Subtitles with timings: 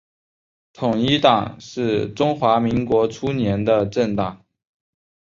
[0.73, 4.43] 统一党是中华民国初年的政党。